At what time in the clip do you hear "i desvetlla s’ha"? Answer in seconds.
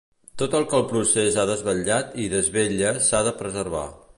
2.25-3.25